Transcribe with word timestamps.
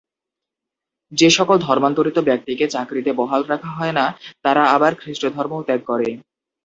যে-সকল 1.11 1.57
ধর্মান্তরিত 1.59 2.17
ব্যক্তিকে 2.19 2.65
চাকরিতে 2.67 3.11
বহাল 3.13 3.41
রাখা 3.43 3.69
হয় 3.69 3.93
না, 3.93 4.05
তারা 4.43 4.63
আবার 4.75 4.91
খ্রীষ্টধর্মও 4.95 5.65
ত্যাগ 5.67 5.81
করে। 5.85 6.09